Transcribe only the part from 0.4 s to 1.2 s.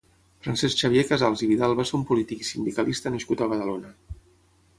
Francesc Xavier